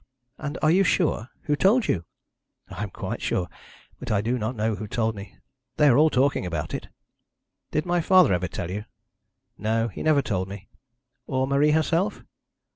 [0.39, 1.29] And are you sure?
[1.43, 2.05] Who told you?'
[2.71, 3.47] 'I am quite sure;
[3.99, 5.35] but I do not know who told me.
[5.77, 6.87] They are all talking about it.'
[7.69, 8.85] 'Did my father ever tell you?'
[9.59, 10.69] 'No, he never told me.'
[11.27, 12.23] 'Or Marie herself?'